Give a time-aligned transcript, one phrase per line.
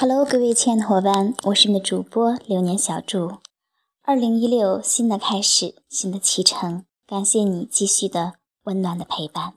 [0.00, 3.34] Hello，各位亲爱的伙伴，我是你的主播流年小筑。
[4.00, 9.52] 二零一六，新的开始，新的启程，感谢你继续的温暖的陪伴。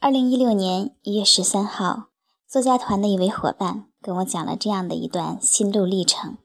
[0.00, 2.08] 二零一六年一月十三号，
[2.46, 6.36] 作家团的一位伙伴跟我讲了这样的一段心路历程。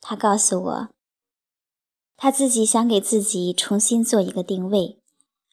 [0.00, 0.88] 他告诉我，
[2.16, 5.00] 他自己想给自己重新做一个定位。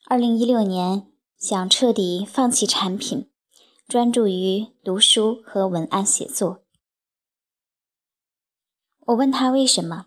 [0.05, 1.07] 二零一六年，
[1.39, 3.28] 想彻底放弃产品。
[3.89, 6.61] 专注于读书和文案写作。
[9.07, 10.05] 我问他为什么，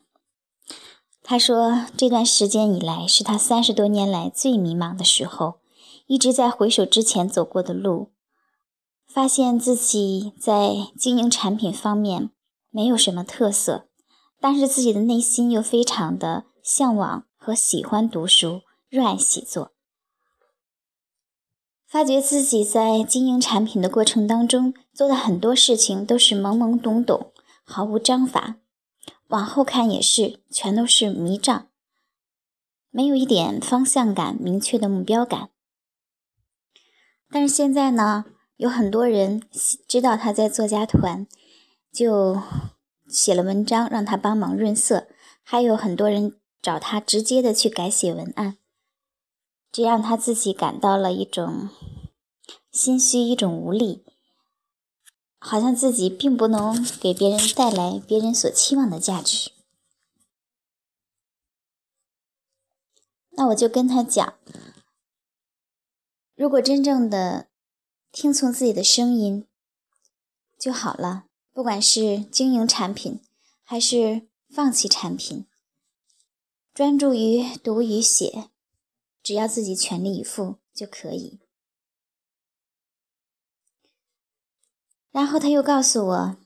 [1.25, 5.59] 他说这段时间以来是他三十多年来最迷茫的时候，
[6.07, 8.13] 一直在回首之前走过的路，
[9.05, 12.31] 发现自己在经营产品方面
[12.71, 13.89] 没有什么特色，
[14.39, 19.72] 但是自己的内心又非常的向往和喜欢读书，热爱写作。
[21.93, 28.57] 发觉自己在经营产品的过程当中做的很多事情都是懵懵懂懂，毫无章法，
[29.29, 31.69] 往后看也是全都是迷障，
[32.91, 35.51] 没有一点方向感、明确的目标感。
[37.31, 38.25] 但是现在呢，
[38.57, 39.43] 有很多人
[39.87, 41.27] 知道他在作家团，
[41.93, 42.41] 就
[43.07, 45.09] 写了文章让他帮忙润色，
[45.43, 48.57] 还有很多人找他直接的去改写文案。
[49.73, 51.71] 这让他自己感到了一种
[52.71, 54.05] 心虚，一种无力，
[55.39, 59.51] 好像自己并不能给别人带来别人所期望的价值。
[63.31, 64.35] 那我就跟他讲，
[66.35, 67.49] 如果真正的
[68.13, 69.47] 听从自己的声音
[70.59, 71.25] 就好了，
[71.55, 73.23] 不管是经营产品
[73.65, 75.47] 还是放弃产品，
[76.75, 78.51] 专注于读与写。
[79.23, 81.41] 只要自己全力以赴就可以。
[85.11, 86.37] 然后他又告诉我，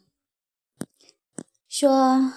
[1.69, 2.33] 说：“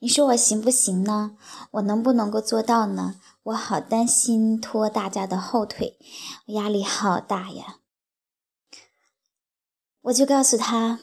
[0.00, 1.38] 你说我行不行呢？
[1.72, 3.20] 我能不能够做到呢？
[3.44, 5.98] 我好担心拖大家的后腿，
[6.46, 7.80] 压力好大呀。”
[10.02, 11.00] 我就告诉他，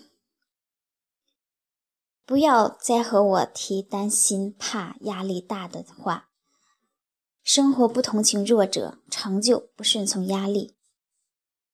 [2.25, 6.32] 不要再和我提担心、怕、压力大的话。
[7.43, 10.73] 生活不同情弱者，成就不顺从压力。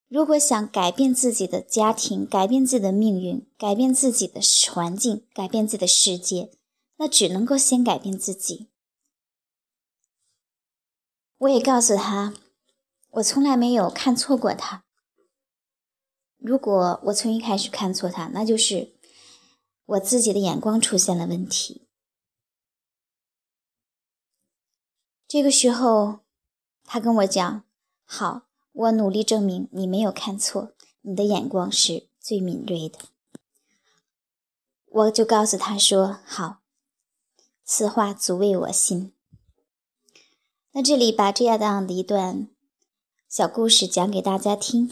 [0.07, 4.41] 如果想改变自己的家庭，改变自己的命运，改变自己的
[4.73, 6.51] 环境，改变自己的世界，
[6.97, 8.69] 那只能够先改变自己。
[11.37, 12.33] 我也告诉他，
[13.11, 14.83] 我从来没有看错过他。
[16.37, 18.93] 如果我从一开始看错他，那就是
[19.85, 21.88] 我自己的眼光出现了问题。
[25.29, 26.21] 这个时候，
[26.85, 27.63] 他跟我讲
[28.03, 32.97] ：“好，我努力证明你没有看错，你的眼光是最敏锐的。”
[34.89, 36.61] 我就告诉他说：“好，
[37.63, 39.13] 此话足为我心。”
[40.73, 42.49] 那这里把这样的一段
[43.27, 44.89] 小故事讲给大家听，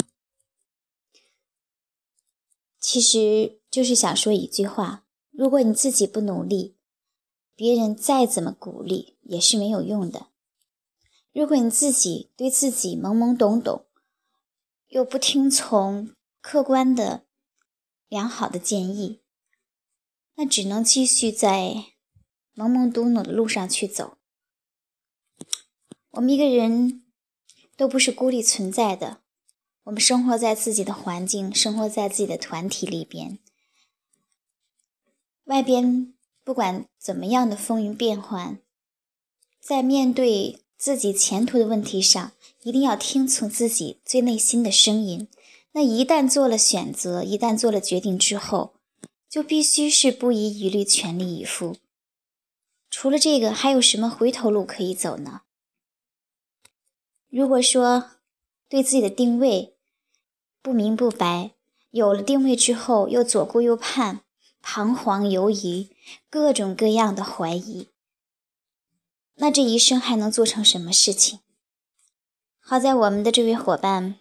[2.79, 6.77] 其实就是想说一句话：如果你自己不努力，
[7.55, 10.27] 别人再怎么鼓励也是没有用的。
[11.31, 13.85] 如果你自己对自己懵懵懂懂，
[14.87, 16.11] 又不听从
[16.41, 17.25] 客观的
[18.07, 19.21] 良好的建议，
[20.35, 21.85] 那只能继续在
[22.55, 24.17] 懵懵懂懂的路上去走。
[26.11, 27.03] 我们一个人
[27.75, 29.21] 都不是孤立存在的，
[29.83, 33.39] 我们生活在自己的环境，生活在自己的团体里边，
[35.43, 36.13] 外边。
[36.43, 38.61] 不管怎么样的风云变幻，
[39.67, 42.31] 在面对自己前途的问题上，
[42.63, 45.27] 一定要听从自己最内心的声音。
[45.73, 48.75] 那一旦做了选择，一旦做了决定之后，
[49.29, 51.75] 就必须是不遗余力、全力以赴。
[52.89, 55.41] 除了这个，还有什么回头路可以走呢？
[57.29, 58.11] 如果说
[58.69, 59.75] 对自己的定位
[60.61, 61.51] 不明不白，
[61.91, 64.21] 有了定位之后又左顾右盼。
[64.61, 65.87] 彷徨犹豫，
[66.29, 67.89] 各种各样的怀疑，
[69.37, 71.39] 那这一生还能做成什么事情？
[72.59, 74.15] 好在我们的这位伙伴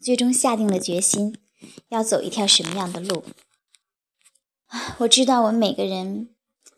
[0.00, 1.36] 最终下定了决心，
[1.88, 3.24] 要走一条什么样的路？
[4.98, 6.30] 我知道我们每个人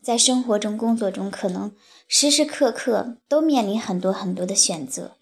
[0.02, 1.76] 在生活中、工作中，可能
[2.08, 5.18] 时时刻刻都面临很多很多的选择。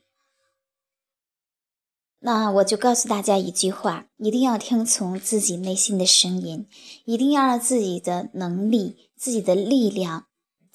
[2.21, 6.69] 那我就告诉大家一句话：一定要听从自己内心的声音，
[7.05, 10.27] 一定要让自己的能力、自己的力量，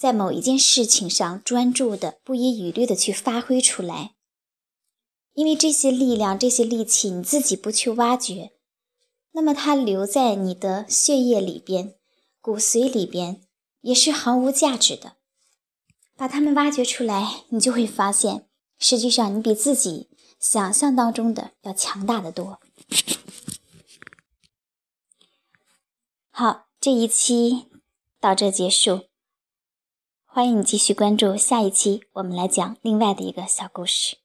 [0.06, 4.14] 在某一件事情上专注的、不遗余力的去发挥出来。
[5.34, 8.52] 因为这些力量、这些力气，你自己不去挖掘，
[9.32, 11.96] 那么它留在你的血液里边、
[12.40, 13.42] 骨髓里边
[13.82, 15.14] 也是毫无价值的。
[16.16, 18.48] 把它们挖掘出来，你就会发现，
[18.78, 22.60] 实际上你比自己想象当中的要强大的多。
[26.30, 27.66] 好，这一期
[28.20, 29.06] 到这结束，
[30.36, 34.18] 欢迎你继续关注下一期，我们来讲另外的一个小故事。